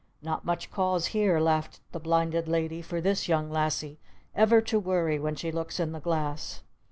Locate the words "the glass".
5.91-6.63